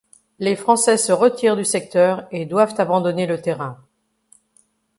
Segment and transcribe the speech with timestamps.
[0.39, 3.77] Les Français se retirent du secteur et doivent abandonner le terrain.